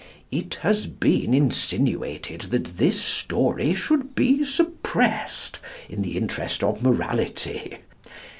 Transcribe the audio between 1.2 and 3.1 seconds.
insinuated that this